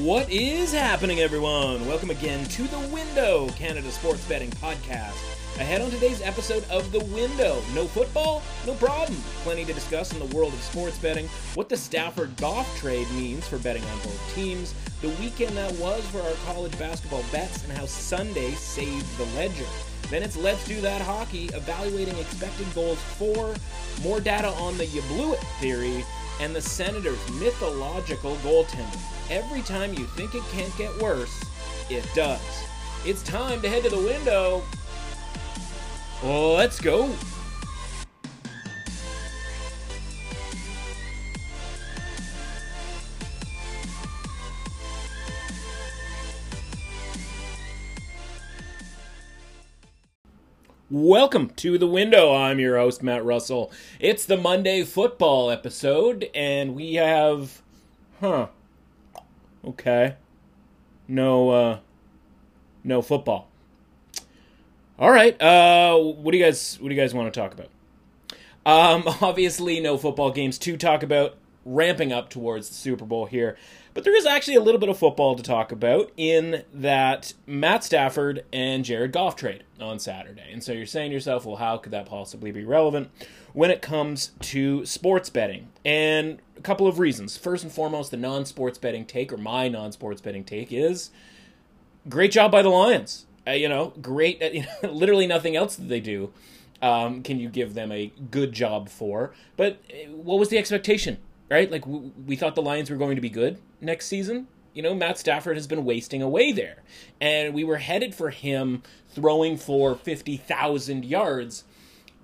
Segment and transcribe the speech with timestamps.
[0.00, 1.86] What is happening, everyone?
[1.86, 5.20] Welcome again to The Window, Canada Sports Betting Podcast.
[5.60, 7.62] Ahead on today's episode of The Window.
[7.74, 8.42] No football?
[8.66, 9.14] No problem.
[9.42, 13.46] Plenty to discuss in the world of sports betting, what the Stafford Goff trade means
[13.46, 17.72] for betting on both teams, the weekend that was for our college basketball bets, and
[17.76, 19.66] how Sunday saved the ledger.
[20.08, 23.54] Then it's Let's Do That Hockey, evaluating expected goals for,
[24.02, 26.02] more data on the you blew it theory,
[26.40, 29.00] and the Senators' mythological goaltending.
[29.30, 31.44] Every time you think it can't get worse,
[31.90, 32.40] it does.
[33.04, 34.62] It's time to head to the window.
[36.22, 37.14] Let's go.
[50.92, 52.34] Welcome to the window.
[52.34, 53.72] I'm your host, Matt Russell.
[53.98, 57.62] It's the Monday football episode, and we have.
[58.20, 58.48] Huh.
[59.64, 60.16] Okay.
[61.08, 61.78] No, uh.
[62.84, 63.48] No football.
[64.98, 65.40] All right.
[65.40, 67.70] Uh, what do you guys What do you guys want to talk about?
[68.66, 71.36] Um, obviously, no football games to talk about.
[71.64, 73.56] Ramping up towards the Super Bowl here,
[73.94, 77.84] but there is actually a little bit of football to talk about in that Matt
[77.84, 80.50] Stafford and Jared Goff trade on Saturday.
[80.52, 83.10] And so you're saying to yourself, well, how could that possibly be relevant
[83.52, 85.68] when it comes to sports betting?
[85.84, 87.36] And a couple of reasons.
[87.36, 91.10] First and foremost, the non-sports betting take, or my non-sports betting take, is
[92.08, 94.42] great job by the Lions uh, you know, great.
[94.42, 96.32] Uh, you know, literally nothing else that they do
[96.80, 99.32] um, can you give them a good job for.
[99.56, 101.18] But uh, what was the expectation,
[101.52, 101.70] right?
[101.70, 104.48] Like we, thought the Lions were going to be good next season.
[104.72, 106.82] You know, Matt Stafford has been wasting away there,
[107.20, 111.64] and we were headed for him throwing for fifty thousand yards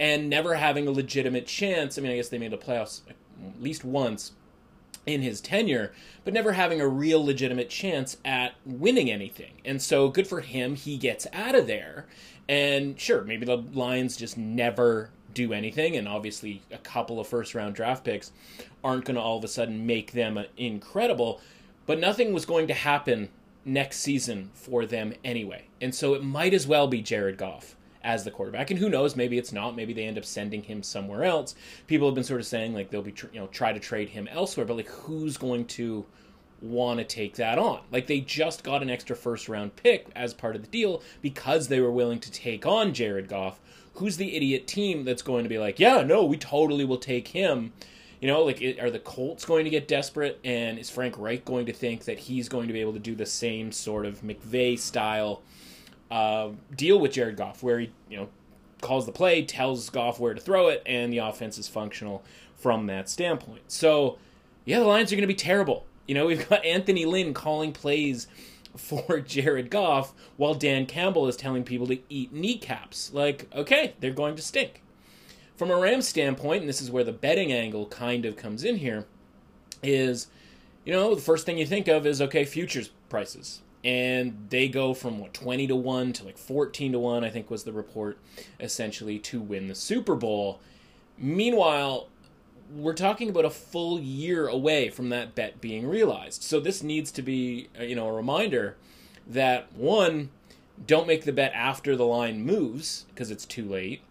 [0.01, 1.99] and never having a legitimate chance.
[1.99, 3.17] I mean, I guess they made the playoffs at
[3.61, 4.33] least once
[5.05, 5.93] in his tenure,
[6.25, 9.53] but never having a real legitimate chance at winning anything.
[9.65, 12.07] And so good for him, he gets out of there.
[12.49, 17.55] And sure, maybe the Lions just never do anything, and obviously a couple of first
[17.55, 18.33] round draft picks
[18.83, 21.41] aren't going to all of a sudden make them incredible,
[21.87, 23.29] but nothing was going to happen
[23.65, 25.67] next season for them anyway.
[25.81, 28.71] And so it might as well be Jared Goff as the quarterback.
[28.71, 29.17] And who knows?
[29.17, 29.77] Maybe it's not.
[29.77, 31.55] Maybe they end up sending him somewhere else.
[31.87, 34.29] People have been sort of saying like they'll be you know try to trade him
[34.29, 36.07] elsewhere, but like who's going to
[36.61, 37.81] want to take that on?
[37.93, 41.69] Like they just got an extra first round pick as part of the deal because
[41.69, 43.61] they were willing to take on Jared Goff.
[43.99, 47.29] Who's the idiot team that's going to be like, yeah, no, we totally will take
[47.29, 47.73] him?
[48.21, 50.41] You know, like, are the Colts going to get desperate?
[50.45, 53.15] And is Frank Reich going to think that he's going to be able to do
[53.15, 55.43] the same sort of McVay style
[56.11, 58.29] uh, deal with Jared Goff, where he you know
[58.81, 62.25] calls the play, tells Goff where to throw it, and the offense is functional
[62.57, 63.63] from that standpoint.
[63.69, 64.19] So
[64.65, 65.87] yeah, the Lions are going to be terrible.
[66.07, 68.27] You know, we've got Anthony Lynn calling plays
[68.79, 73.13] for Jared Goff while Dan Campbell is telling people to eat kneecaps.
[73.13, 74.83] Like, okay, they're going to stink.
[75.57, 78.77] From a Rams standpoint, and this is where the betting angle kind of comes in
[78.77, 79.07] here,
[79.83, 80.29] is
[80.85, 84.93] you know, the first thing you think of is okay, futures prices and they go
[84.93, 88.19] from what 20 to 1 to like 14 to 1 i think was the report
[88.61, 90.61] essentially to win the super bowl
[91.17, 92.09] meanwhile
[92.71, 97.11] we're talking about a full year away from that bet being realized so this needs
[97.11, 98.77] to be uh, you know a reminder
[99.27, 100.31] that one
[100.87, 104.03] don't make the bet after the line moves because it's too late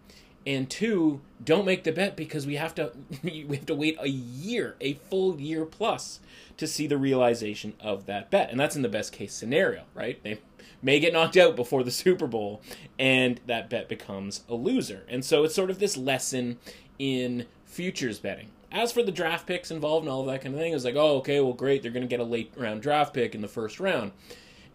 [0.45, 2.91] and two don't make the bet because we have to
[3.23, 6.19] we have to wait a year a full year plus
[6.57, 8.49] to see the realization of that bet.
[8.49, 10.21] And that's in the best case scenario, right?
[10.23, 10.39] They
[10.81, 12.61] may get knocked out before the Super Bowl
[12.97, 15.05] and that bet becomes a loser.
[15.07, 16.57] And so it's sort of this lesson
[16.99, 18.49] in futures betting.
[18.71, 20.85] As for the draft picks involved and all of that kind of thing, it was
[20.85, 23.41] like, oh, okay, well, great, they're going to get a late round draft pick in
[23.41, 24.11] the first round.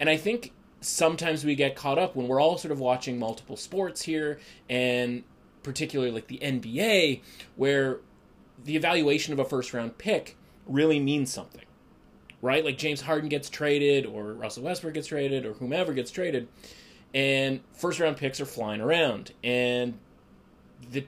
[0.00, 3.56] And I think sometimes we get caught up when we're all sort of watching multiple
[3.56, 5.24] sports here, and
[5.62, 7.20] particularly like the NBA,
[7.56, 8.00] where
[8.64, 11.64] the evaluation of a first round pick really means something
[12.42, 12.64] right?
[12.64, 16.48] Like James Harden gets traded, or Russell Westbrook gets traded, or whomever gets traded,
[17.14, 19.98] and first round picks are flying around, and
[20.90, 21.06] the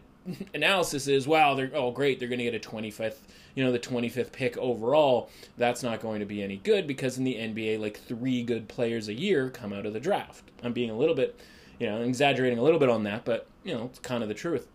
[0.54, 3.18] analysis is, wow, they're oh great, they're going to get a 25th,
[3.54, 5.30] you know, the 25th pick overall.
[5.56, 9.08] That's not going to be any good because in the NBA, like three good players
[9.08, 10.50] a year come out of the draft.
[10.62, 11.38] I'm being a little bit,
[11.78, 14.34] you know, exaggerating a little bit on that, but you know, it's kind of the
[14.34, 14.68] truth.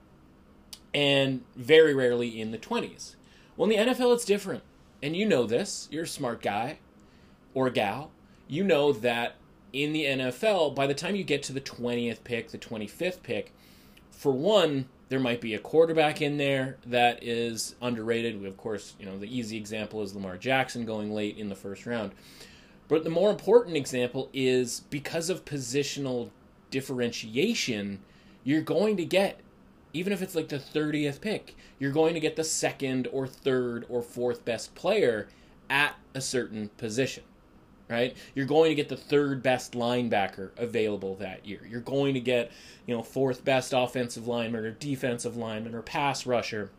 [0.93, 3.15] And very rarely in the 20s.
[3.55, 4.63] Well, in the NFL, it's different
[5.01, 6.79] and you know this, you're a smart guy
[7.53, 8.11] or gal,
[8.47, 9.35] you know that
[9.71, 13.53] in the NFL, by the time you get to the 20th pick, the 25th pick,
[14.11, 18.39] for one, there might be a quarterback in there that is underrated.
[18.39, 21.55] We, of course, you know, the easy example is Lamar Jackson going late in the
[21.55, 22.11] first round.
[22.87, 26.29] But the more important example is because of positional
[26.71, 27.99] differentiation,
[28.43, 29.39] you're going to get,
[29.93, 33.85] even if it's like the 30th pick, you're going to get the second or third
[33.89, 35.27] or fourth best player
[35.69, 37.23] at a certain position
[37.89, 38.15] right?
[38.35, 41.67] You're going to get the third best linebacker available that year.
[41.67, 42.51] You're going to get,
[42.85, 46.69] you know, fourth best offensive lineman or defensive lineman or pass rusher.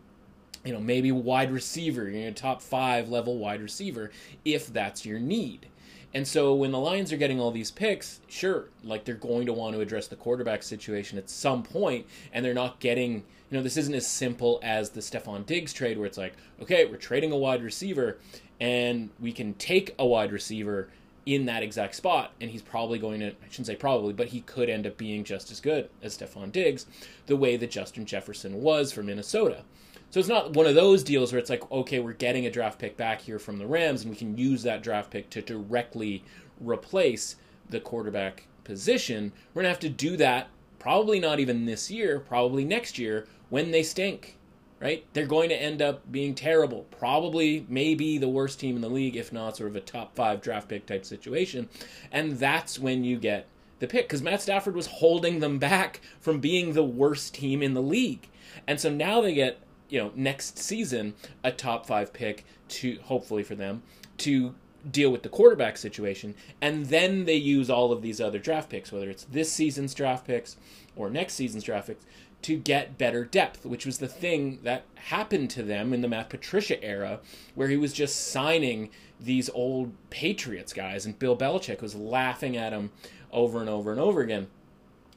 [0.64, 4.10] You know, maybe wide receiver, you're a top five level wide receiver
[4.44, 5.66] if that's your need.
[6.12, 9.52] And so when the Lions are getting all these picks, sure, like they're going to
[9.52, 13.62] want to address the quarterback situation at some point, and they're not getting, you know,
[13.62, 17.30] this isn't as simple as the Stefon Diggs trade where it's like, okay, we're trading
[17.30, 18.18] a wide receiver,
[18.58, 20.88] and we can take a wide receiver
[21.34, 24.40] in that exact spot, and he's probably going to, I shouldn't say probably, but he
[24.42, 26.86] could end up being just as good as Stefon Diggs,
[27.26, 29.62] the way that Justin Jefferson was for Minnesota.
[30.10, 32.78] So it's not one of those deals where it's like, okay, we're getting a draft
[32.78, 36.24] pick back here from the Rams, and we can use that draft pick to directly
[36.60, 37.36] replace
[37.68, 39.32] the quarterback position.
[39.54, 40.48] We're going to have to do that
[40.80, 44.36] probably not even this year, probably next year when they stink,
[44.80, 45.04] right?
[45.12, 46.86] They're going to end up being terrible.
[46.90, 50.40] Probably, maybe the worst team in the league, if not sort of a top five
[50.40, 51.68] draft pick type situation.
[52.10, 53.46] And that's when you get
[53.78, 57.74] the pick because Matt Stafford was holding them back from being the worst team in
[57.74, 58.28] the league.
[58.66, 59.60] And so now they get
[59.90, 63.82] you know next season a top five pick to hopefully for them
[64.18, 64.54] to
[64.90, 68.90] deal with the quarterback situation and then they use all of these other draft picks
[68.90, 70.56] whether it's this season's draft picks
[70.96, 72.06] or next season's draft picks
[72.42, 76.30] to get better depth which was the thing that happened to them in the Matt
[76.30, 77.20] Patricia era
[77.54, 78.90] where he was just signing
[79.20, 82.90] these old Patriots guys and Bill Belichick was laughing at him
[83.32, 84.48] over and over and over again.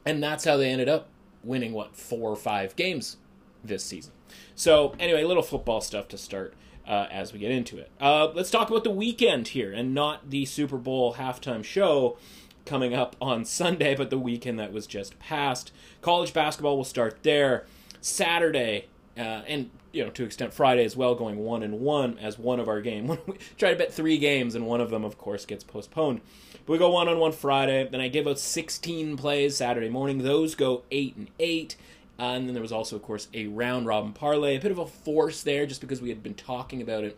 [0.06, 1.08] And that's how they ended up
[1.44, 3.18] winning what four or five games
[3.64, 4.12] this season.
[4.56, 6.54] So, anyway, little football stuff to start
[6.88, 7.90] uh, as we get into it.
[8.00, 12.18] Uh, let's talk about the weekend here and not the Super Bowl halftime show
[12.66, 15.72] coming up on Sunday, but the weekend that was just passed.
[16.02, 17.66] College basketball will start there.
[18.02, 18.88] Saturday,
[19.18, 22.60] uh, and you know to extent Friday as well, going one and one as one
[22.60, 23.08] of our game.
[23.28, 26.22] we try to bet three games, and one of them, of course, gets postponed.
[26.66, 27.88] But we go one on one Friday.
[27.90, 30.20] Then I give out 16 plays Saturday morning.
[30.20, 31.76] Those go eight and eight.
[32.20, 34.56] Uh, and then there was also, of course, a round robin parlay.
[34.56, 37.18] A bit of a force there, just because we had been talking about it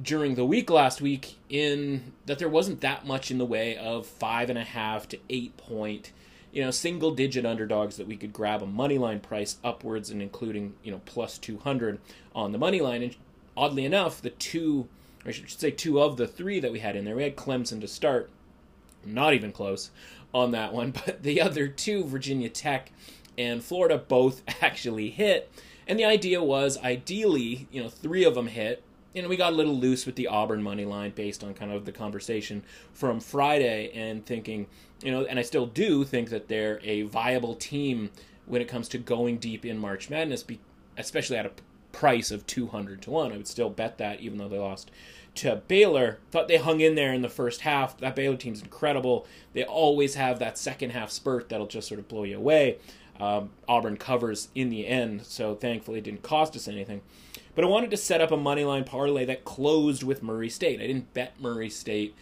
[0.00, 4.06] during the week last week, in that there wasn't that much in the way of
[4.06, 6.12] five and a half to eight point,
[6.52, 10.22] you know, single digit underdogs that we could grab a money line price upwards and
[10.22, 11.98] including, you know, plus 200
[12.34, 13.02] on the money line.
[13.02, 13.16] And
[13.56, 14.88] oddly enough, the two,
[15.24, 17.80] I should say two of the three that we had in there, we had Clemson
[17.80, 18.30] to start,
[19.04, 19.90] not even close
[20.32, 22.92] on that one, but the other two, Virginia Tech
[23.36, 25.50] and Florida both actually hit.
[25.86, 28.82] And the idea was ideally, you know, three of them hit.
[29.12, 31.72] You know, we got a little loose with the Auburn money line based on kind
[31.72, 32.62] of the conversation
[32.92, 34.66] from Friday and thinking,
[35.02, 38.10] you know, and I still do think that they're a viable team
[38.46, 40.44] when it comes to going deep in March Madness,
[40.96, 41.52] especially at a
[41.92, 43.32] price of 200 to 1.
[43.32, 44.90] I would still bet that even though they lost
[45.36, 46.18] to Baylor.
[46.30, 47.98] Thought they hung in there in the first half.
[47.98, 49.26] That Baylor team's incredible.
[49.52, 52.78] They always have that second half spurt that'll just sort of blow you away.
[53.18, 57.02] Um, Auburn covers in the end, so thankfully it didn't cost us anything.
[57.54, 60.80] But I wanted to set up a money line parlay that closed with Murray State.
[60.80, 62.14] I didn't bet Murray State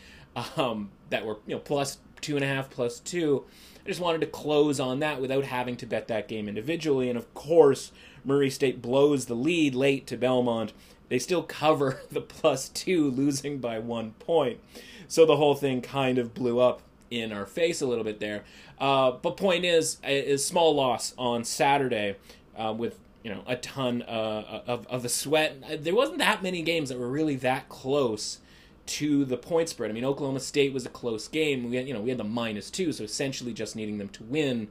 [0.57, 3.45] um, that were you know plus two and a half, plus two.
[3.85, 7.09] I just wanted to close on that without having to bet that game individually.
[7.09, 7.93] And of course,
[8.25, 10.73] Murray State blows the lead late to Belmont.
[11.09, 14.61] They still cover the plus two, losing by one point.
[15.07, 18.45] So the whole thing kind of blew up in our face a little bit there.
[18.79, 22.17] Uh, but point is, is small loss on Saturday
[22.57, 25.83] uh, with you know a ton uh, of of the sweat.
[25.85, 28.39] There wasn't that many games that were really that close
[28.87, 29.91] to the point spread.
[29.91, 31.69] I mean, Oklahoma State was a close game.
[31.69, 34.25] We had, you know we had the minus two, so essentially just needing them to
[34.25, 34.69] win,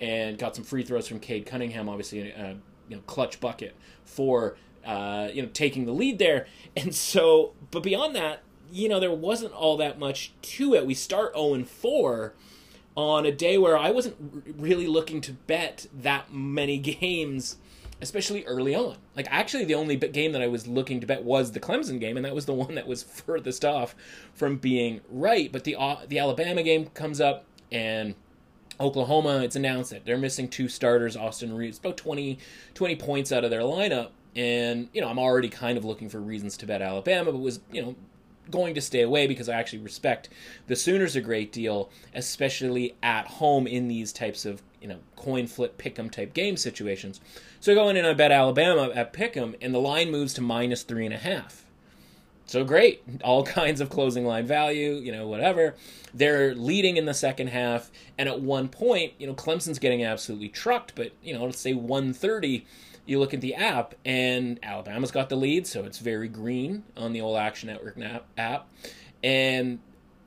[0.00, 2.54] and got some free throws from Cade Cunningham, obviously a uh,
[2.88, 3.74] you know clutch bucket
[4.04, 6.46] for uh, you know taking the lead there.
[6.76, 10.84] And so, but beyond that, you know, there wasn't all that much to it.
[10.84, 12.34] We start 0 and 4
[12.96, 14.16] on a day where I wasn't
[14.58, 17.56] really looking to bet that many games,
[18.04, 18.96] especially early on.
[19.16, 22.16] Like, actually, the only game that I was looking to bet was the Clemson game,
[22.16, 23.96] and that was the one that was furthest off
[24.34, 25.50] from being right.
[25.50, 28.14] But the uh, the Alabama game comes up, and
[28.78, 32.38] Oklahoma, it's announced that they're missing two starters, Austin Reaves, about 20,
[32.74, 34.10] 20 points out of their lineup.
[34.36, 37.60] And, you know, I'm already kind of looking for reasons to bet Alabama, but was,
[37.70, 37.94] you know,
[38.50, 40.28] going to stay away because I actually respect
[40.66, 45.46] the Sooners a great deal, especially at home in these types of you know coin
[45.46, 47.18] flip pick'em type game situations.
[47.58, 50.82] So going in, and I bet Alabama at pick'em, and the line moves to minus
[50.82, 51.64] three and a half.
[52.44, 55.74] So great, all kinds of closing line value, you know, whatever.
[56.12, 60.50] They're leading in the second half, and at one point, you know, Clemson's getting absolutely
[60.50, 62.66] trucked, but you know, let's say 130
[63.06, 67.12] you look at the app and Alabama's got the lead, so it's very green on
[67.14, 67.98] the old Action Network
[68.36, 68.68] app.
[69.22, 69.78] And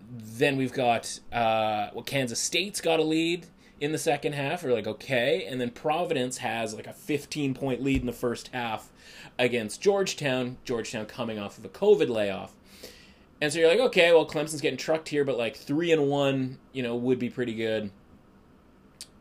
[0.09, 3.45] then we've got uh, well, Kansas State's got a lead
[3.79, 4.63] in the second half.
[4.63, 5.45] We're like, okay.
[5.49, 8.91] And then Providence has like a 15 point lead in the first half
[9.37, 10.57] against Georgetown.
[10.63, 12.53] Georgetown coming off of a COVID layoff.
[13.39, 16.57] And so you're like, okay, well, Clemson's getting trucked here, but like three and one,
[16.73, 17.91] you know, would be pretty good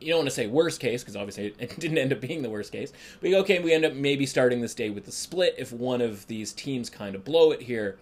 [0.00, 2.50] you don't want to say worst case because obviously it didn't end up being the
[2.50, 2.92] worst case.
[3.20, 6.26] But okay, we end up maybe starting this day with the split if one of
[6.26, 7.98] these teams kind of blow it here.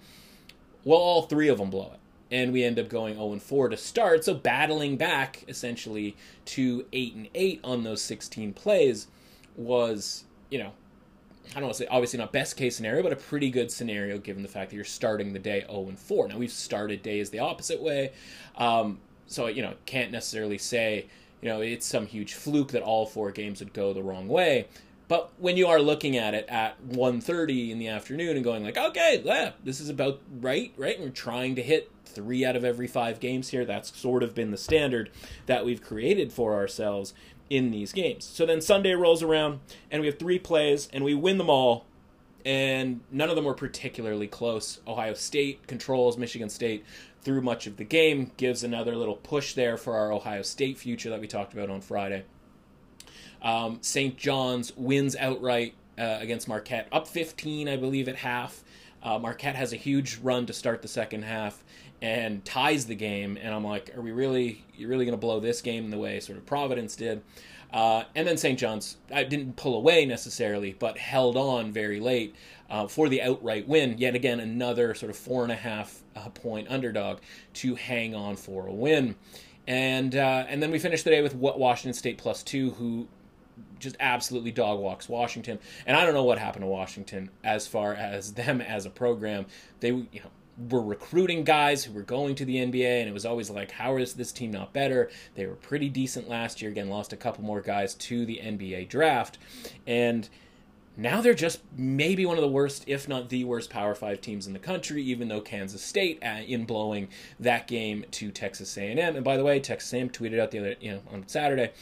[0.84, 2.00] Well, all three of them blow it,
[2.34, 4.24] and we end up going 0 and 4 to start.
[4.24, 9.06] So battling back essentially to 8 and 8 on those 16 plays
[9.56, 10.72] was, you know,
[11.50, 14.18] I don't want to say obviously not best case scenario, but a pretty good scenario
[14.18, 16.26] given the fact that you're starting the day 0 and 4.
[16.26, 18.10] Now we've started days the opposite way,
[18.56, 18.98] um,
[19.28, 21.06] so you know can't necessarily say
[21.44, 24.66] you know, it's some huge fluke that all four games would go the wrong way.
[25.06, 28.78] But when you are looking at it at 1.30 in the afternoon and going like,
[28.78, 30.96] okay, yeah, this is about right, right?
[30.96, 33.64] And we're trying to hit three out of every five games here.
[33.64, 35.10] That's sort of been the standard
[35.46, 37.12] that we've created for ourselves
[37.50, 38.24] in these games.
[38.24, 41.84] So then Sunday rolls around and we have three plays and we win them all.
[42.46, 44.80] And none of them were particularly close.
[44.86, 46.84] Ohio State controls Michigan State
[47.22, 51.08] through much of the game, gives another little push there for our Ohio State future
[51.10, 52.24] that we talked about on Friday.
[53.44, 54.16] Um, St.
[54.16, 58.64] John's wins outright uh, against Marquette, up 15, I believe, at half.
[59.02, 61.62] Uh, Marquette has a huge run to start the second half
[62.00, 63.38] and ties the game.
[63.40, 66.18] And I'm like, are we really, you're really going to blow this game the way
[66.20, 67.22] sort of Providence did?
[67.72, 68.58] Uh, and then St.
[68.58, 72.34] John's, I didn't pull away necessarily, but held on very late
[72.70, 73.98] uh, for the outright win.
[73.98, 77.18] Yet again, another sort of four and a half uh, point underdog
[77.54, 79.16] to hang on for a win.
[79.66, 83.08] And uh, and then we finished the day with Washington State plus two, who
[83.84, 85.58] just absolutely dog walks Washington.
[85.86, 89.46] And I don't know what happened to Washington as far as them as a program.
[89.80, 90.30] They you know
[90.70, 93.96] were recruiting guys who were going to the NBA, and it was always like, how
[93.96, 95.10] is this team not better?
[95.34, 96.70] They were pretty decent last year.
[96.70, 99.38] Again, lost a couple more guys to the NBA draft,
[99.86, 100.28] and
[100.96, 104.46] now they're just maybe one of the worst, if not the worst, Power Five teams
[104.46, 105.02] in the country.
[105.02, 107.08] Even though Kansas State uh, in blowing
[107.40, 110.74] that game to Texas A&M, and by the way, Texas A&M tweeted out the other,
[110.80, 111.72] you know, on Saturday,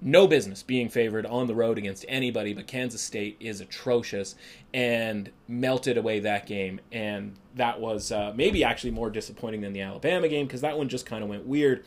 [0.00, 4.34] no business being favored on the road against anybody, but Kansas State is atrocious
[4.72, 9.80] and melted away that game, and that was uh, maybe actually more disappointing than the
[9.80, 11.84] Alabama game because that one just kind of went weird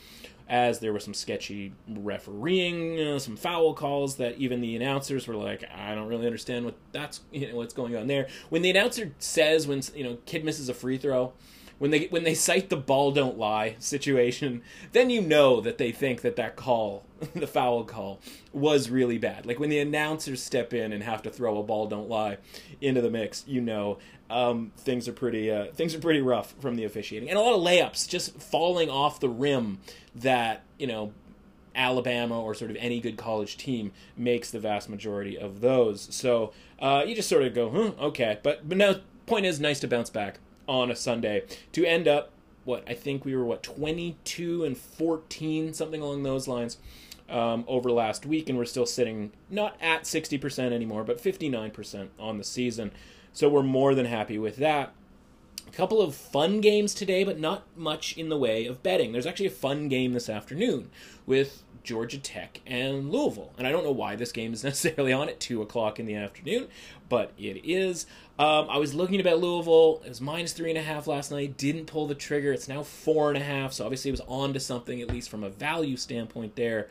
[0.52, 5.36] as there was some sketchy refereeing, uh, some foul calls that even the announcers were
[5.36, 8.28] like, I don't really understand what that's you know, what's going on there.
[8.50, 11.32] When the announcer says when you know kid misses a free throw,
[11.82, 14.62] when they when they cite the ball don't lie situation,
[14.92, 18.20] then you know that they think that that call, the foul call,
[18.54, 19.48] was really bad.
[19.48, 22.38] Like when the announcers step in and have to throw a ball don't lie
[22.82, 23.98] into the mix, you know
[24.30, 27.56] um, things are pretty uh, things are pretty rough from the officiating, and a lot
[27.56, 29.80] of layups just falling off the rim
[30.14, 31.14] that you know
[31.74, 36.14] Alabama or sort of any good college team makes the vast majority of those.
[36.14, 38.38] So uh, you just sort of go, okay.
[38.44, 40.38] But but now point is nice to bounce back
[40.72, 42.32] on a Sunday to end up
[42.64, 46.78] what I think we were what 22 and 14 something along those lines
[47.30, 52.38] um, over last week, and we're still sitting not at 60% anymore, but 59% on
[52.38, 52.92] the season.
[53.34, 54.94] So we're more than happy with that.
[55.68, 59.12] A couple of fun games today, but not much in the way of betting.
[59.12, 60.90] There's actually a fun game this afternoon
[61.26, 63.54] with Georgia Tech and Louisville.
[63.58, 66.16] And I don't know why this game is necessarily on at 2 o'clock in the
[66.16, 66.68] afternoon,
[67.10, 68.06] but it is.
[68.42, 70.02] Um, I was looking about Louisville.
[70.04, 71.58] It was minus 3.5 last night.
[71.58, 72.52] Didn't pull the trigger.
[72.52, 73.74] It's now 4.5.
[73.74, 76.90] So obviously it was on to something, at least from a value standpoint there.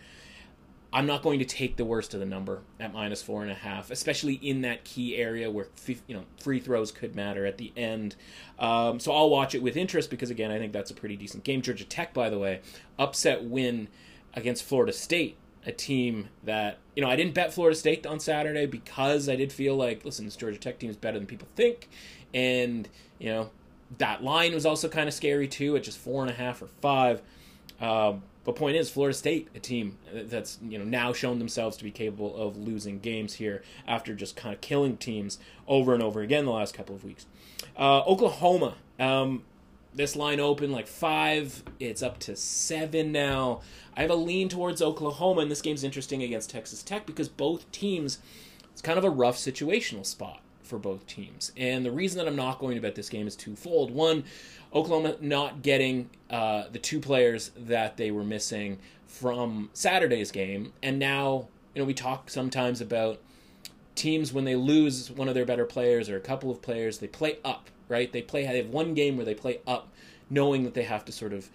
[0.93, 3.57] I'm not going to take the worst of the number at minus four and a
[3.57, 5.67] half, especially in that key area where
[6.07, 8.15] you know free throws could matter at the end.
[8.61, 11.43] Um, so I'll watch it with interest because again, I think that's a pretty decent
[11.43, 11.63] game.
[11.63, 12.61] Georgia Tech, by the way,
[12.97, 13.89] upset win
[14.35, 18.67] against Florida State, a team that you know I didn't bet Florida State on Saturday
[18.67, 21.89] because I did feel like listen, this Georgia Tech team is better than people think,
[22.33, 22.89] and
[23.19, 23.51] you know
[23.99, 26.69] that line was also kind of scary too at just four and a half or
[26.81, 27.23] five.
[27.81, 31.85] Um, but point is, Florida State, a team that's you know now shown themselves to
[31.85, 35.39] be capable of losing games here after just kind of killing teams
[35.69, 37.27] over and over again the last couple of weeks.
[37.77, 39.43] Uh, Oklahoma, um,
[39.95, 41.63] this line opened like five.
[41.79, 43.61] It's up to seven now.
[43.97, 47.71] I have a lean towards Oklahoma, and this game's interesting against Texas Tech because both
[47.73, 48.19] teams,
[48.73, 51.53] it's kind of a rough situational spot for both teams.
[51.57, 53.91] And the reason that I'm not going to bet this game is twofold.
[53.91, 54.25] One,
[54.73, 60.99] Oklahoma not getting uh, the two players that they were missing from Saturday's game, and
[60.99, 63.21] now you know we talk sometimes about
[63.97, 67.09] teams when they lose one of their better players or a couple of players, they
[67.09, 68.11] play up, right?
[68.13, 69.89] They play they have one game where they play up,
[70.29, 71.51] knowing that they have to sort of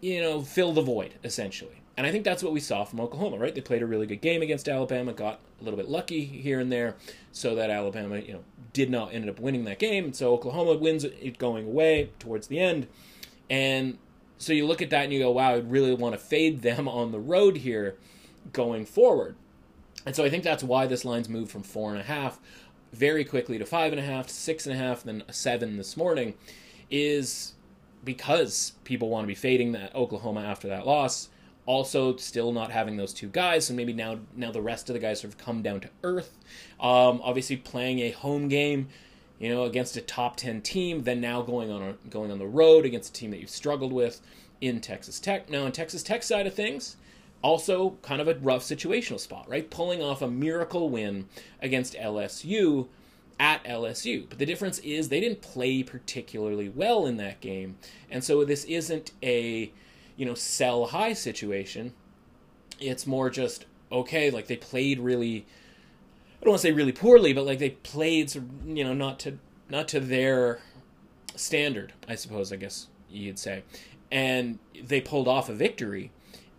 [0.00, 1.82] you know fill the void essentially.
[1.96, 3.54] And I think that's what we saw from Oklahoma, right?
[3.54, 6.72] They played a really good game against Alabama, got a little bit lucky here and
[6.72, 6.96] there,
[7.32, 10.14] so that Alabama, you know, did not end up winning that game.
[10.14, 12.86] So Oklahoma wins it going away towards the end.
[13.50, 13.98] And
[14.38, 16.88] so you look at that and you go, wow, I really want to fade them
[16.88, 17.96] on the road here
[18.52, 19.36] going forward.
[20.06, 22.40] And so I think that's why this line's moved from four and a half
[22.92, 25.96] very quickly to five and a half six and a half, then a seven this
[25.96, 26.34] morning,
[26.90, 27.54] is
[28.04, 31.28] because people want to be fading that Oklahoma after that loss
[31.66, 34.98] also still not having those two guys so maybe now now the rest of the
[34.98, 36.36] guys sort of come down to earth.
[36.80, 38.88] Um, obviously playing a home game
[39.38, 42.46] you know against a top 10 team then now going on a, going on the
[42.46, 44.20] road against a team that you've struggled with
[44.60, 45.50] in Texas Tech.
[45.50, 46.96] Now in Texas Tech side of things
[47.42, 51.28] also kind of a rough situational spot right pulling off a miracle win
[51.60, 52.88] against LSU
[53.38, 54.28] at LSU.
[54.28, 57.76] But the difference is they didn't play particularly well in that game.
[58.08, 59.72] And so this isn't a
[60.16, 61.92] you know, sell high situation.
[62.78, 65.46] It's more just okay, like they played really
[66.40, 68.32] I don't want to say really poorly, but like they played
[68.66, 70.60] you know, not to not to their
[71.34, 73.64] standard, I suppose, I guess you'd say.
[74.10, 76.10] And they pulled off a victory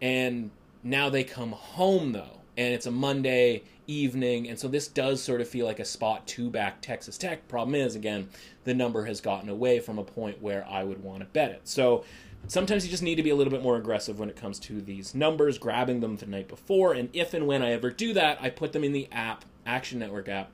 [0.01, 0.51] and
[0.83, 5.41] now they come home though, and it's a Monday evening, and so this does sort
[5.41, 7.47] of feel like a spot to back Texas Tech.
[7.47, 8.29] Problem is, again,
[8.63, 11.61] the number has gotten away from a point where I would want to bet it.
[11.65, 12.03] So
[12.47, 14.81] sometimes you just need to be a little bit more aggressive when it comes to
[14.81, 16.93] these numbers, grabbing them the night before.
[16.93, 19.99] And if and when I ever do that, I put them in the app, Action
[19.99, 20.49] Network app.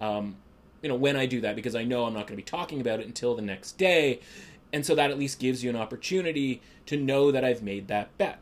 [0.00, 0.36] Um,
[0.82, 2.80] you know, when I do that, because I know I'm not going to be talking
[2.80, 4.20] about it until the next day.
[4.72, 8.16] And so that at least gives you an opportunity to know that I've made that
[8.18, 8.38] bet.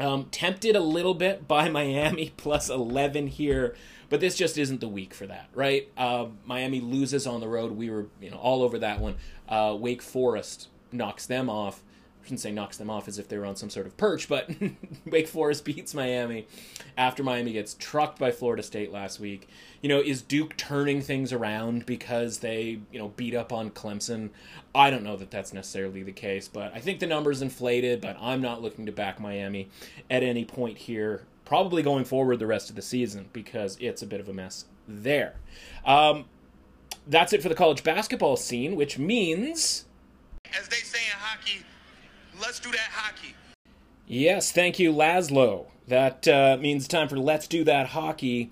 [0.00, 3.76] Um, tempted a little bit by Miami plus 11 here,
[4.08, 5.88] but this just isn't the week for that, right?
[5.96, 7.72] Uh, Miami loses on the road.
[7.72, 9.16] We were, you know, all over that one.
[9.48, 11.82] Uh, Wake Forest knocks them off
[12.22, 14.50] shouldn't say knocks them off as if they were on some sort of perch, but
[15.06, 16.46] Wake Forest beats Miami
[16.96, 19.48] after Miami gets trucked by Florida State last week.
[19.80, 24.30] You know, is Duke turning things around because they, you know, beat up on Clemson?
[24.74, 28.16] I don't know that that's necessarily the case, but I think the number's inflated, but
[28.20, 29.68] I'm not looking to back Miami
[30.10, 34.06] at any point here, probably going forward the rest of the season because it's a
[34.06, 35.36] bit of a mess there.
[35.84, 36.26] Um,
[37.06, 39.86] that's it for the college basketball scene, which means.
[40.58, 41.64] As they say in hockey,
[42.40, 43.34] Let's do that hockey.
[44.06, 45.66] Yes, thank you, Laszlo.
[45.88, 48.50] That uh, means time for Let's Do That Hockey.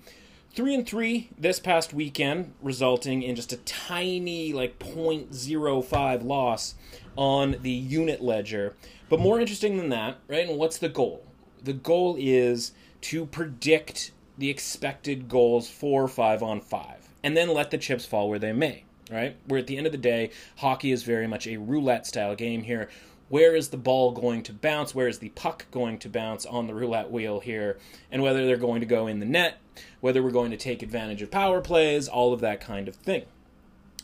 [0.53, 6.75] Three and three this past weekend, resulting in just a tiny, like 0.05 loss
[7.15, 8.75] on the unit ledger.
[9.09, 10.47] But more interesting than that, right?
[10.47, 11.25] And what's the goal?
[11.63, 17.71] The goal is to predict the expected goals for five on five, and then let
[17.71, 19.35] the chips fall where they may right?
[19.47, 22.61] Where at the end of the day, hockey is very much a roulette style game
[22.61, 22.89] here
[23.29, 24.93] where is the ball going to bounce?
[24.93, 27.77] Where is the puck going to bounce on the roulette wheel here?
[28.11, 29.59] And whether they're going to go in the net,
[30.01, 33.25] whether we're going to take advantage of power plays, all of that kind of thing.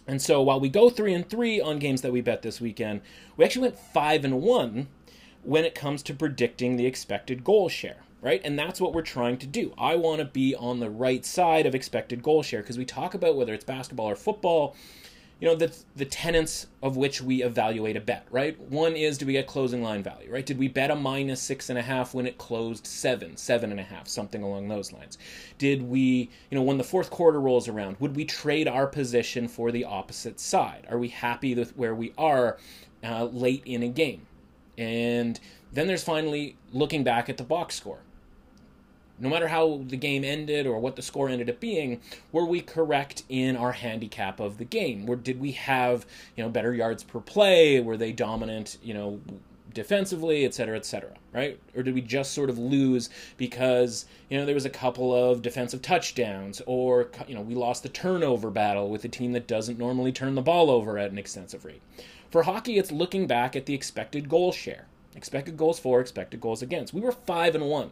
[0.08, 3.02] And so while we go three and three on games that we bet this weekend,
[3.36, 4.88] we actually went five and one
[5.44, 8.42] when it comes to predicting the expected goal share, right?
[8.44, 9.74] And that's what we're trying to do.
[9.78, 13.16] I want to be on the right side of expected goal share because we talk
[13.16, 14.76] about whether it's basketball or football
[15.40, 18.60] you know the the tenets of which we evaluate a bet right?
[18.60, 20.46] One is do we get closing line value right?
[20.46, 23.80] Did we bet a minus six and a half when it closed seven seven and
[23.80, 25.18] a half something along those lines?
[25.58, 29.48] Did we you know when the fourth quarter rolls around would we trade our position
[29.48, 30.88] for the opposite side?
[30.90, 32.58] Are we happy with where we are
[33.04, 34.28] uh, late in a game?
[34.78, 35.40] And
[35.72, 38.00] then there's finally looking back at the box score
[39.20, 42.02] no matter how the game ended or what the score ended up being,
[42.32, 45.10] were we correct in our handicap of the game?
[45.10, 47.80] Or did we have, you know, better yards per play?
[47.80, 49.20] Were they dominant, you know,
[49.74, 51.60] defensively, et cetera, et cetera, right?
[51.76, 55.42] Or did we just sort of lose because, you know, there was a couple of
[55.42, 59.78] defensive touchdowns or, you know, we lost the turnover battle with a team that doesn't
[59.78, 61.82] normally turn the ball over at an extensive rate?
[62.32, 64.88] For hockey, it's looking back at the expected goal share.
[65.16, 66.94] Expected goals for, expected goals against.
[66.94, 67.92] We were 5 and 1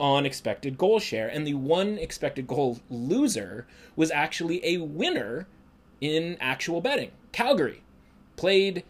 [0.00, 1.28] on expected goal share.
[1.28, 5.46] And the one expected goal loser was actually a winner
[6.00, 7.10] in actual betting.
[7.32, 7.82] Calgary
[8.36, 8.84] played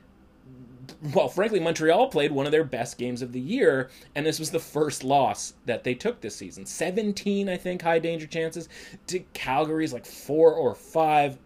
[1.14, 4.50] well, frankly, Montreal played one of their best games of the year, and this was
[4.50, 6.66] the first loss that they took this season.
[6.66, 8.68] 17, I think, high danger chances
[9.06, 11.38] to Calgary's like four or five.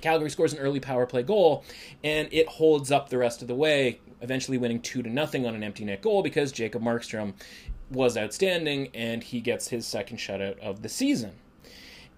[0.00, 1.64] Calgary scores an early power play goal,
[2.02, 5.54] and it holds up the rest of the way, eventually winning two to nothing on
[5.54, 7.34] an empty net goal because Jacob Markstrom
[7.92, 11.32] was outstanding and he gets his second shutout of the season.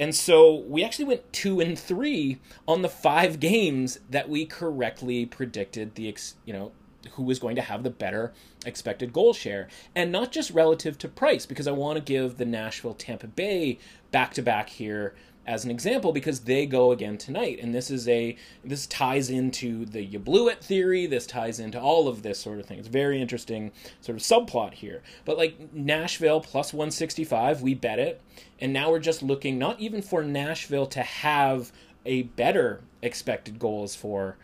[0.01, 5.25] And so we actually went two and three on the five games that we correctly
[5.27, 6.73] predicted the ex, you know
[7.13, 8.33] who was going to have the better
[8.65, 12.47] expected goal share, and not just relative to price, because I want to give the
[12.47, 13.79] Nashville Tampa Bay
[14.11, 15.15] back to back here
[15.47, 19.85] as an example because they go again tonight and this is a this ties into
[19.87, 22.79] the you blew it theory this ties into all of this sort of thing.
[22.79, 25.03] It's very interesting sort of subplot here.
[25.25, 28.21] But like nashville plus 165 we bet it
[28.61, 31.73] and now we're just looking not even for nashville to have
[32.07, 34.37] a better expected goals for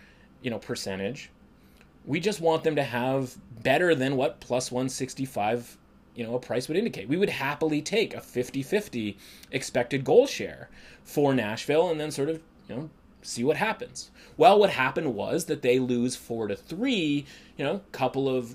[0.43, 1.31] you know percentage.
[2.05, 5.77] We just want them to have better than what plus 165
[6.21, 7.09] you know a price would indicate.
[7.09, 9.17] We would happily take a 50-50
[9.53, 10.69] expected goal share
[11.03, 12.91] for Nashville and then sort of, you know,
[13.23, 14.11] see what happens.
[14.37, 17.25] Well, what happened was that they lose 4 to 3,
[17.57, 18.55] you know, couple of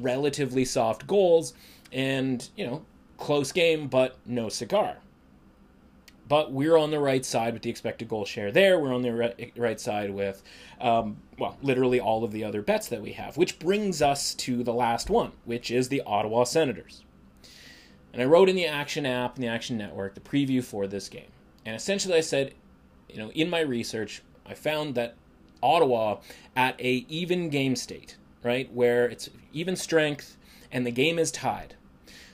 [0.00, 1.54] relatively soft goals
[1.92, 2.84] and, you know,
[3.16, 4.96] close game but no cigar.
[6.28, 8.78] But we're on the right side with the expected goal share there.
[8.78, 10.42] We're on the right side with,
[10.80, 14.62] um, well, literally all of the other bets that we have, which brings us to
[14.62, 17.02] the last one, which is the Ottawa Senators.
[18.12, 21.08] And I wrote in the Action app and the Action Network the preview for this
[21.08, 21.30] game.
[21.64, 22.54] And essentially, I said,
[23.08, 25.14] you know, in my research, I found that
[25.62, 26.18] Ottawa
[26.54, 30.36] at a even game state, right, where it's even strength
[30.70, 31.74] and the game is tied,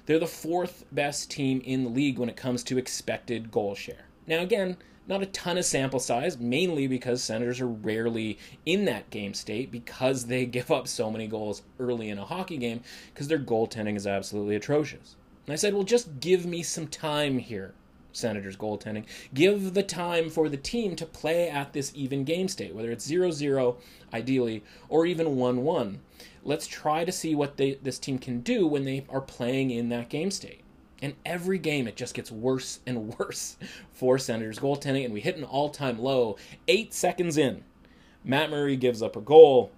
[0.07, 4.07] they're the fourth best team in the league when it comes to expected goal share.
[4.27, 9.11] Now, again, not a ton of sample size, mainly because Senators are rarely in that
[9.11, 12.81] game state because they give up so many goals early in a hockey game
[13.13, 15.17] because their goaltending is absolutely atrocious.
[15.47, 17.75] And I said, well, just give me some time here,
[18.17, 19.05] Senators goaltending.
[19.33, 23.07] Give the time for the team to play at this even game state, whether it's
[23.07, 23.77] 0 0,
[24.13, 26.01] ideally, or even 1 1.
[26.43, 29.89] Let's try to see what they, this team can do when they are playing in
[29.91, 30.61] that game state.
[31.03, 33.57] And every game, it just gets worse and worse
[33.93, 36.37] for Senators goaltending, and we hit an all time low
[36.69, 37.65] eight seconds in.
[38.25, 39.71] Matt Murray gives up a goal,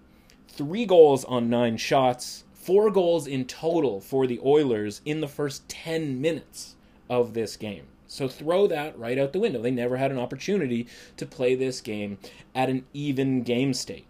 [0.48, 5.68] three goals on nine shots, four goals in total for the Oilers in the first
[5.68, 6.76] 10 minutes
[7.08, 7.86] of this game.
[8.06, 9.60] So throw that right out the window.
[9.60, 12.18] They never had an opportunity to play this game
[12.54, 14.06] at an even game state.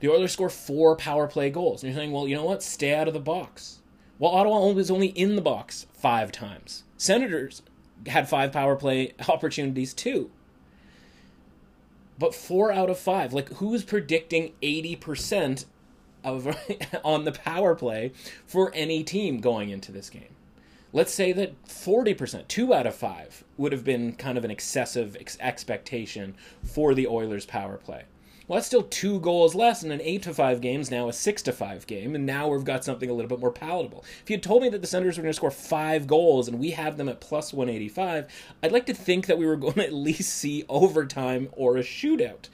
[0.00, 1.82] The Oilers score four power play goals.
[1.82, 2.62] And you're saying, well, you know what?
[2.62, 3.78] Stay out of the box.
[4.18, 6.84] Well, Ottawa was only in the box five times.
[6.96, 7.62] Senators
[8.06, 10.30] had five power play opportunities too.
[12.18, 13.32] But four out of five.
[13.32, 15.64] Like, who's predicting 80%
[16.22, 16.56] of
[17.04, 18.12] on the power play
[18.46, 20.36] for any team going into this game?
[20.94, 25.16] Let's say that 40%, two out of five, would have been kind of an excessive
[25.20, 28.04] ex- expectation for the Oilers' power play.
[28.46, 31.42] Well, that's still two goals less in an eight to five games, now a six
[31.42, 34.04] to five game, and now we've got something a little bit more palatable.
[34.22, 36.60] If you had told me that the Senators were going to score five goals and
[36.60, 38.26] we have them at plus 185,
[38.62, 41.82] I'd like to think that we were going to at least see overtime or a
[41.82, 42.48] shootout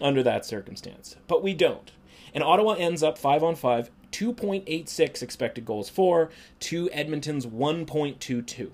[0.00, 1.16] under that circumstance.
[1.26, 1.90] But we don't.
[2.32, 8.70] And Ottawa ends up five on five 2.86 expected goals for to Edmonton's 1.22.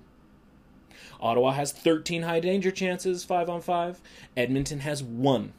[1.21, 4.01] Ottawa has 13 high danger chances, 5 on 5.
[4.37, 5.53] Edmonton has 1.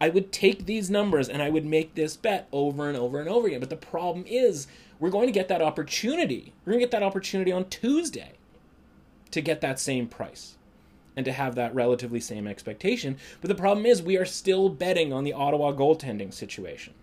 [0.00, 3.28] I would take these numbers and I would make this bet over and over and
[3.28, 3.60] over again.
[3.60, 4.66] But the problem is,
[4.98, 6.52] we're going to get that opportunity.
[6.64, 8.32] We're going to get that opportunity on Tuesday
[9.30, 10.56] to get that same price
[11.16, 13.16] and to have that relatively same expectation.
[13.40, 16.94] But the problem is, we are still betting on the Ottawa goaltending situation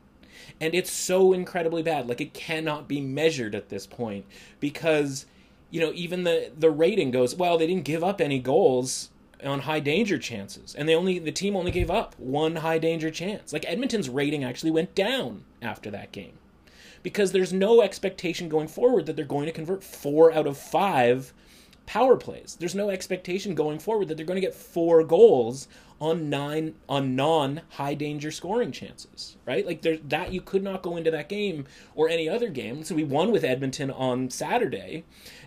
[0.59, 2.07] and it's so incredibly bad.
[2.07, 4.25] Like it cannot be measured at this point
[4.59, 5.25] because
[5.69, 9.09] you know even the the rating goes well they didn't give up any goals
[9.43, 10.75] on high danger chances.
[10.75, 13.53] And they only the team only gave up one high danger chance.
[13.53, 16.33] Like edmonton's rating actually went down after that game.
[17.03, 21.33] Because there's no expectation going forward that they're going to convert 4 out of 5
[21.91, 25.67] power plays there's no expectation going forward that they're going to get 4 goals
[26.01, 29.65] on nine on non high danger scoring chances, right?
[29.65, 32.84] Like there that you could not go into that game or any other game.
[32.84, 35.04] So we won with Edmonton on Saturday,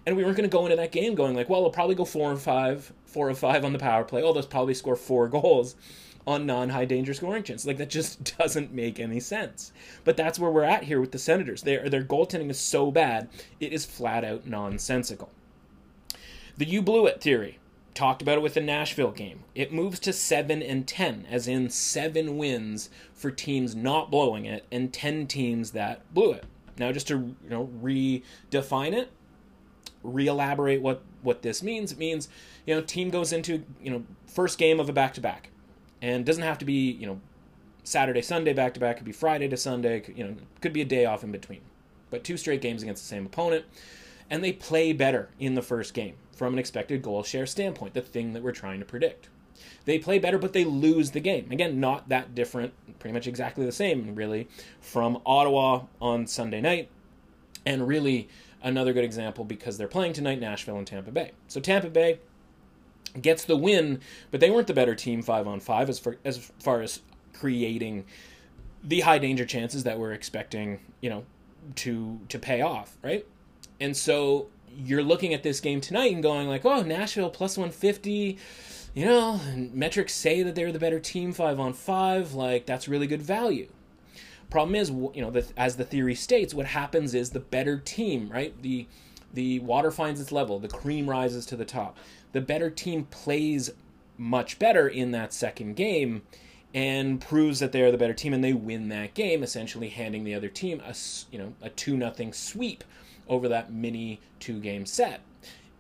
[0.07, 2.04] and we weren't going to go into that game going like, well, we'll probably go
[2.04, 4.22] four and five, four or five on the power play.
[4.22, 5.74] Oh, they'll probably score four goals
[6.24, 7.66] on non high danger scoring chances.
[7.66, 9.72] Like that just doesn't make any sense.
[10.04, 11.62] But that's where we're at here with the Senators.
[11.62, 13.28] Their their goaltending is so bad,
[13.59, 15.33] it is flat out nonsensical.
[16.56, 17.58] The you blew it theory
[17.94, 19.44] talked about it with the Nashville game.
[19.54, 24.66] It moves to 7 and 10, as in 7 wins for teams not blowing it
[24.70, 26.44] and 10 teams that blew it.
[26.76, 29.10] Now just to, you know, redefine it,
[30.02, 32.28] re-elaborate what what this means, it means,
[32.66, 35.50] you know, team goes into, you know, first game of a back-to-back.
[36.02, 37.20] And doesn't have to be, you know,
[37.82, 40.84] Saturday, Sunday back to back, could be Friday to Sunday, you know, could be a
[40.84, 41.62] day off in between.
[42.10, 43.64] But two straight games against the same opponent
[44.30, 48.00] and they play better in the first game from an expected goal share standpoint, the
[48.00, 49.28] thing that we're trying to predict.
[49.84, 51.48] They play better, but they lose the game.
[51.50, 54.48] Again, not that different, pretty much exactly the same, really,
[54.80, 56.88] from Ottawa on Sunday night,
[57.64, 58.28] and really
[58.62, 61.32] another good example because they're playing tonight Nashville and Tampa Bay.
[61.48, 62.18] So Tampa Bay
[63.20, 66.38] gets the win, but they weren't the better team five on five as far as,
[66.58, 67.00] far as
[67.32, 68.04] creating
[68.82, 71.24] the high danger chances that we're expecting, you know,
[71.76, 73.26] to to pay off, right?
[73.84, 78.38] And so you're looking at this game tonight and going like, oh, Nashville plus 150.
[78.94, 82.32] You know, metrics say that they're the better team five on five.
[82.32, 83.68] Like that's really good value.
[84.48, 88.30] Problem is, you know, the, as the theory states, what happens is the better team,
[88.30, 88.60] right?
[88.62, 88.86] The
[89.34, 91.98] the water finds its level, the cream rises to the top.
[92.32, 93.70] The better team plays
[94.16, 96.22] much better in that second game
[96.72, 100.22] and proves that they are the better team and they win that game essentially handing
[100.22, 100.94] the other team a
[101.32, 102.84] you know a 2 nothing sweep
[103.28, 105.20] over that mini two game set.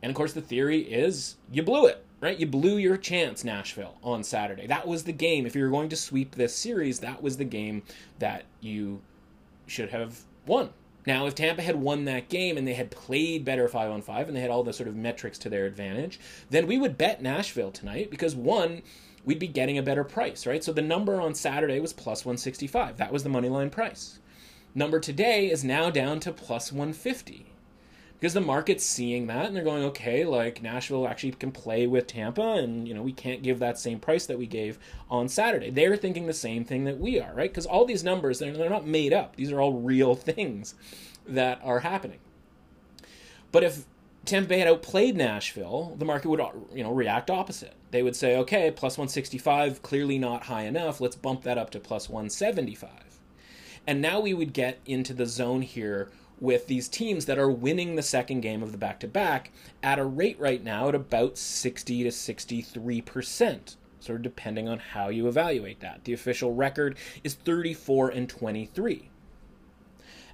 [0.02, 2.38] And of course, the theory is you blew it, right?
[2.38, 4.66] You blew your chance, Nashville, on Saturday.
[4.66, 5.46] That was the game.
[5.46, 7.82] If you were going to sweep this series, that was the game
[8.18, 9.00] that you
[9.66, 10.70] should have won.
[11.06, 14.28] Now, if Tampa had won that game and they had played better 5 on 5
[14.28, 16.18] and they had all the sort of metrics to their advantage,
[16.50, 18.82] then we would bet Nashville tonight because one,
[19.24, 20.64] we'd be getting a better price, right?
[20.64, 22.96] So the number on Saturday was plus 165.
[22.96, 24.18] That was the money line price
[24.74, 27.46] number today is now down to plus 150
[28.18, 32.06] because the market's seeing that and they're going okay like nashville actually can play with
[32.06, 34.78] tampa and you know we can't give that same price that we gave
[35.10, 35.70] on saturday.
[35.70, 37.50] They're thinking the same thing that we are right?
[37.50, 39.36] Because all these numbers they're, they're not made up.
[39.36, 40.74] These are all real things
[41.26, 42.18] that are happening.
[43.52, 43.84] But if
[44.24, 46.40] tampa bay had outplayed nashville the market would
[46.74, 47.74] you know react opposite.
[47.90, 51.00] They would say okay plus 165 clearly not high enough.
[51.00, 53.03] Let's bump that up to plus 175
[53.86, 57.96] and now we would get into the zone here with these teams that are winning
[57.96, 59.50] the second game of the back to back
[59.82, 65.08] at a rate right now at about 60 to 63%, sort of depending on how
[65.08, 66.04] you evaluate that.
[66.04, 69.10] The official record is 34 and 23.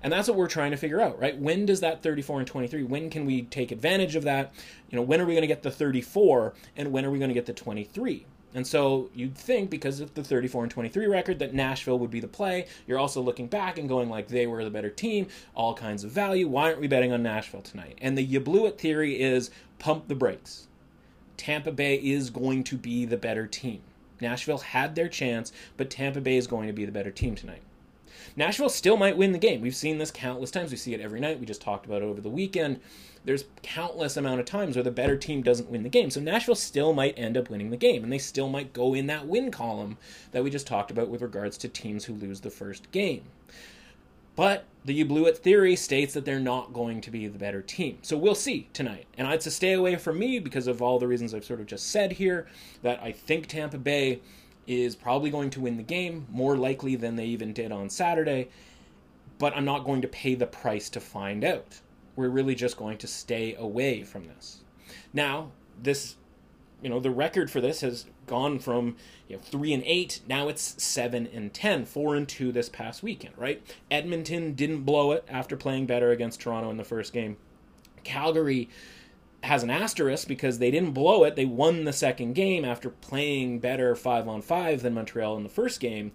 [0.02, 1.38] And that's what we're trying to figure out, right?
[1.38, 4.52] When does that 34 and 23, when can we take advantage of that?
[4.88, 7.28] You know, when are we going to get the 34 and when are we going
[7.28, 8.24] to get the 23?
[8.54, 12.20] And so you'd think because of the 34 and 23 record that Nashville would be
[12.20, 12.66] the play.
[12.86, 16.10] You're also looking back and going like they were the better team, all kinds of
[16.10, 16.48] value.
[16.48, 17.98] Why aren't we betting on Nashville tonight?
[18.00, 20.66] And the you blew it theory is pump the brakes.
[21.36, 23.80] Tampa Bay is going to be the better team.
[24.20, 27.62] Nashville had their chance, but Tampa Bay is going to be the better team tonight.
[28.36, 29.60] Nashville still might win the game.
[29.60, 30.70] We've seen this countless times.
[30.70, 31.40] We see it every night.
[31.40, 32.80] We just talked about it over the weekend
[33.24, 36.10] there's countless amount of times where the better team doesn't win the game.
[36.10, 39.06] So Nashville still might end up winning the game, and they still might go in
[39.08, 39.98] that win column
[40.32, 43.24] that we just talked about with regards to teams who lose the first game.
[44.36, 47.60] But the you blew it theory states that they're not going to be the better
[47.60, 47.98] team.
[48.00, 49.06] So we'll see tonight.
[49.18, 51.66] And I'd say stay away from me because of all the reasons I've sort of
[51.66, 52.46] just said here
[52.82, 54.20] that I think Tampa Bay
[54.66, 58.48] is probably going to win the game, more likely than they even did on Saturday.
[59.38, 61.80] But I'm not going to pay the price to find out
[62.20, 64.60] we're really just going to stay away from this.
[65.12, 65.50] Now,
[65.82, 66.16] this,
[66.82, 68.96] you know, the record for this has gone from
[69.28, 70.20] you know three and eight.
[70.28, 73.34] Now it's seven and ten, four and two this past weekend.
[73.36, 73.62] Right?
[73.90, 77.36] Edmonton didn't blow it after playing better against Toronto in the first game.
[78.04, 78.68] Calgary
[79.42, 81.34] has an asterisk because they didn't blow it.
[81.34, 85.48] They won the second game after playing better five on five than Montreal in the
[85.48, 86.12] first game,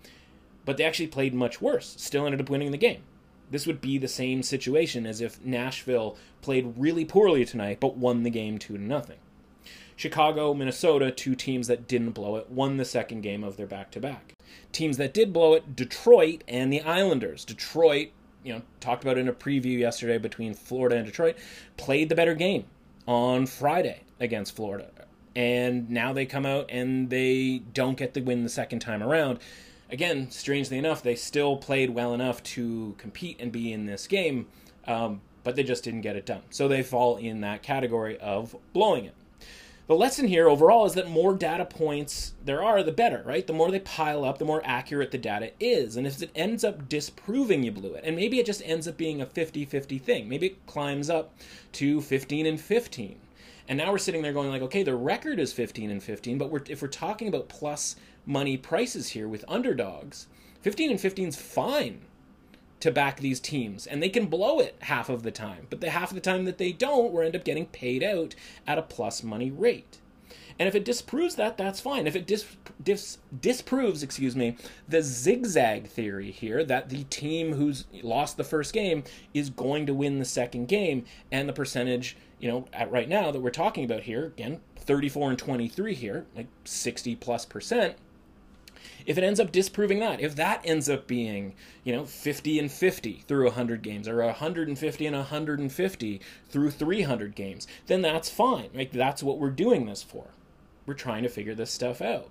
[0.64, 1.96] but they actually played much worse.
[1.98, 3.02] Still ended up winning the game.
[3.52, 8.24] This would be the same situation as if Nashville played really poorly tonight but won
[8.24, 9.18] the game 2 to nothing.
[9.96, 13.92] Chicago, Minnesota, two teams that didn't blow it, won the second game of their back
[13.92, 14.34] to back.
[14.72, 17.46] Teams that did blow it, Detroit and the Islanders.
[17.46, 18.10] Detroit,
[18.44, 21.38] you know, talked about in a preview yesterday between Florida and Detroit,
[21.78, 22.66] played the better game
[23.08, 24.90] on Friday against Florida.
[25.34, 29.40] And now they come out and they don't get the win the second time around
[29.96, 34.46] again, strangely enough, they still played well enough to compete and be in this game,
[34.88, 36.42] um, but they just didn't get it done.
[36.50, 39.14] So they fall in that category of blowing it.
[39.88, 43.48] The lesson here overall is that more data points there are, the better, right?
[43.48, 45.96] The more they pile up, the more accurate the data is.
[45.96, 48.98] And if it ends up disproving you blew it, and maybe it just ends up
[48.98, 51.34] being a 50 50 thing, maybe it climbs up
[51.74, 53.16] to 15 and 15.
[53.68, 56.52] And now we're sitting there going like, okay, the record is 15 and 15, but
[56.52, 60.28] we're, if we're talking about plus money prices here with underdogs,
[60.62, 62.02] 15 and 15 is fine
[62.80, 65.66] to back these teams, and they can blow it half of the time.
[65.70, 68.36] But the half of the time that they don't, we end up getting paid out
[68.68, 70.00] at a plus money rate.
[70.58, 72.08] And if it disproves that, that's fine.
[72.08, 72.46] If it dis,
[72.82, 74.56] dis, disproves, excuse me,
[74.88, 79.94] the zigzag theory here that the team who's lost the first game is going to
[79.94, 83.84] win the second game, and the percentage, you know, at right now that we're talking
[83.84, 87.96] about here, again, 34 and 23 here, like 60 plus percent.
[89.06, 92.72] If it ends up disproving that, if that ends up being, you know, 50 and
[92.72, 98.70] 50 through 100 games or 150 and 150 through 300 games, then that's fine.
[98.74, 100.28] Like that's what we're doing this for.
[100.86, 102.30] We're trying to figure this stuff out.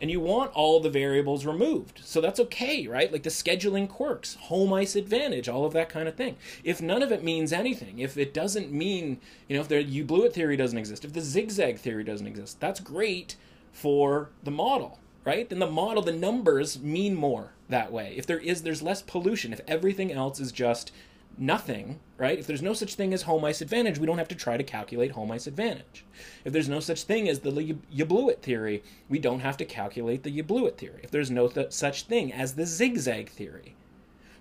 [0.00, 2.00] And you want all the variables removed.
[2.04, 3.10] So that's okay, right?
[3.10, 6.36] Like the scheduling quirks, home ice advantage, all of that kind of thing.
[6.62, 10.04] If none of it means anything, if it doesn't mean, you know, if the you
[10.04, 13.36] blew it theory doesn't exist, if the zigzag theory doesn't exist, that's great
[13.72, 15.48] for the model, right?
[15.48, 18.14] Then the model, the numbers mean more that way.
[18.16, 19.52] If there is, there's less pollution.
[19.52, 20.92] If everything else is just
[21.38, 22.38] nothing, right?
[22.38, 24.64] If there's no such thing as home ice advantage, we don't have to try to
[24.64, 26.04] calculate home ice advantage.
[26.44, 29.64] If there's no such thing as the you, blew it theory, we don't have to
[29.64, 31.00] calculate the you blew it theory.
[31.02, 33.74] If there's no th- such thing as the zigzag theory,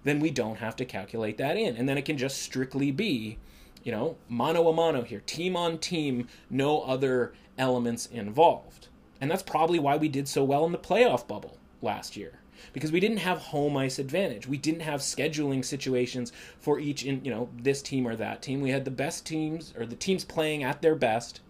[0.04, 1.76] then we don't have to calculate that in.
[1.76, 3.38] And then it can just strictly be,
[3.84, 8.88] you know, mano a mano here, team on team, no other elements involved.
[9.20, 12.40] And that's probably why we did so well in the playoff bubble last year
[12.74, 14.48] because we didn't have home ice advantage.
[14.48, 18.62] We didn't have scheduling situations for each in, you know, this team or that team.
[18.62, 21.42] We had the best teams or the teams playing at their best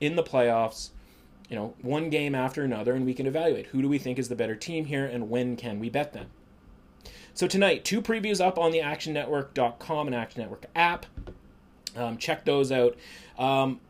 [0.00, 0.90] in the playoffs,
[1.48, 4.28] you know, one game after another and we can evaluate who do we think is
[4.28, 6.26] the better team here and when can we bet them.
[7.34, 11.06] So tonight, two previews up on the actionnetwork.com and Action Network app.
[11.96, 12.96] Um, check those out.
[13.38, 13.80] Um,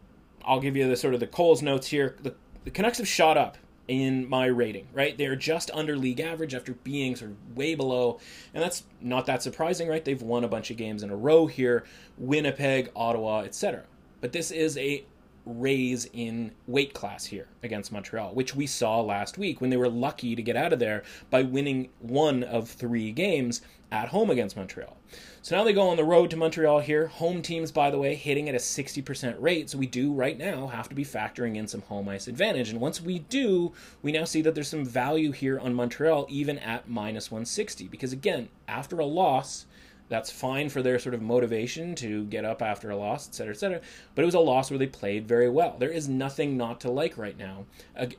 [0.45, 2.17] I'll give you the sort of the Coles notes here.
[2.23, 3.57] The, the Canucks have shot up
[3.89, 5.17] in my rating, right?
[5.19, 8.21] They're just under league average after being sort of way below.
[8.55, 10.05] And that's not that surprising, right?
[10.05, 11.85] They've won a bunch of games in a row here
[12.17, 13.85] Winnipeg, Ottawa, etc.
[14.21, 15.05] But this is a
[15.45, 19.89] raise in weight class here against Montreal, which we saw last week when they were
[19.89, 24.57] lucky to get out of there by winning one of three games at home against
[24.57, 24.97] Montreal.
[25.43, 27.09] So now they go on the road to Montreal here.
[27.09, 29.69] Home teams, by the way, hitting at a 60% rate.
[29.69, 32.71] So we do right now have to be factoring in some home ice advantage.
[32.71, 36.59] And once we do, we now see that there's some value here on Montreal, even
[36.61, 37.89] at minus 160.
[37.89, 39.67] Because again, after a loss,
[40.13, 43.55] that's fine for their sort of motivation to get up after a loss, et cetera,
[43.55, 43.81] et cetera.
[44.15, 45.77] But it was a loss where they played very well.
[45.79, 47.65] There is nothing not to like right now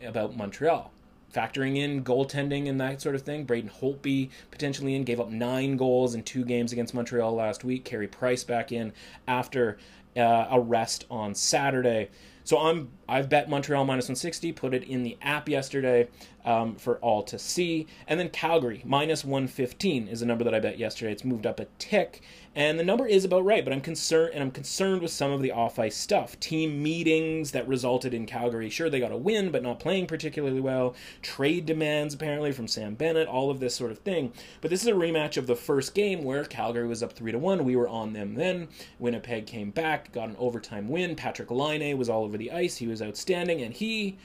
[0.03, 0.91] about Montreal
[1.31, 3.43] factoring in goaltending and that sort of thing.
[3.43, 7.85] Braden Holtby potentially in, gave up nine goals in two games against Montreal last week.
[7.85, 8.93] Carey Price back in
[9.27, 9.77] after
[10.17, 12.09] uh, a rest on Saturday.
[12.43, 16.07] So I'm I've bet Montreal minus 160, put it in the app yesterday
[16.43, 20.59] um, for all to see, and then Calgary minus 115 is a number that I
[20.59, 21.11] bet yesterday.
[21.11, 22.23] It's moved up a tick,
[22.55, 25.41] and the number is about right, but I'm concerned and I'm concerned with some of
[25.41, 26.39] the off ice stuff.
[26.39, 28.69] Team meetings that resulted in Calgary.
[28.69, 30.95] Sure, they got a win, but not playing particularly well.
[31.21, 33.27] Trade demands apparently from Sam Bennett.
[33.27, 34.33] All of this sort of thing.
[34.61, 37.39] But this is a rematch of the first game where Calgary was up three to
[37.39, 37.63] one.
[37.63, 38.67] We were on them then.
[38.99, 41.15] Winnipeg came back, got an overtime win.
[41.15, 42.77] Patrick Laine was all over the ice.
[42.77, 44.17] He was outstanding, and he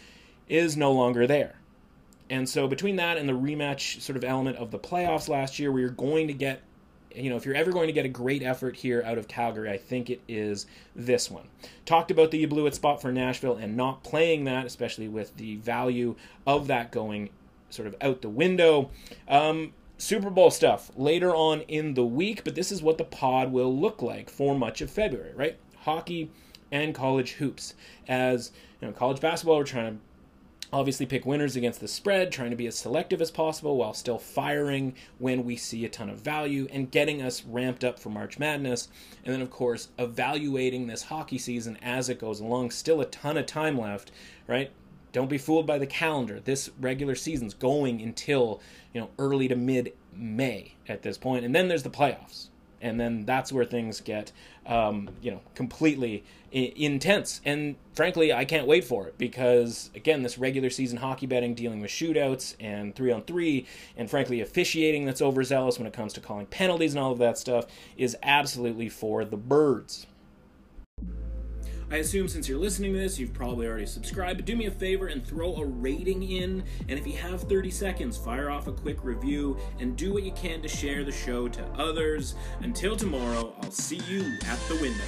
[0.49, 1.57] is no longer there.
[2.31, 5.73] And so between that and the rematch sort of element of the playoffs last year,
[5.73, 6.63] we are going to get
[7.15, 9.71] you know, if you're ever going to get a great effort here out of Calgary,
[9.71, 11.49] I think it is this one.
[11.85, 15.37] Talked about the you blew it spot for Nashville and not playing that, especially with
[15.37, 17.31] the value of that going
[17.71, 18.91] sort of out the window.
[19.27, 23.53] Um, Super Bowl stuff later on in the week, but this is what the pod
[23.53, 25.59] will look like for much of February, right?
[25.81, 26.31] Hockey
[26.71, 27.75] and college hoops.
[28.07, 30.01] As you know, college basketball, we're trying to
[30.73, 34.19] obviously pick winners against the spread, trying to be as selective as possible while still
[34.19, 38.39] firing when we see a ton of value and getting us ramped up for March
[38.39, 38.89] Madness.
[39.25, 42.71] And then, of course, evaluating this hockey season as it goes along.
[42.71, 44.11] Still a ton of time left,
[44.47, 44.71] right?
[45.13, 46.39] Don't be fooled by the calendar.
[46.39, 48.61] This regular season's going until,
[48.93, 51.45] you know, early to mid May at this point.
[51.47, 52.49] And then there's the playoffs
[52.81, 54.33] and then that's where things get
[54.69, 57.41] um, you know completely I- intense.
[57.45, 61.81] And frankly i can't wait for it because again this regular season hockey betting dealing
[61.81, 63.67] with shootouts and three on three
[63.97, 67.37] and frankly officiating that's overzealous when it comes to calling penalties and all of that
[67.37, 67.67] stuff
[67.97, 70.07] is absolutely for the birds
[71.91, 74.71] I assume since you're listening to this, you've probably already subscribed, but do me a
[74.71, 76.63] favor and throw a rating in.
[76.89, 80.33] And if you have 30 seconds, fire off a quick review and do what you
[80.33, 82.35] can to share the show to others.
[82.61, 85.05] Until tomorrow, I'll see you at the window.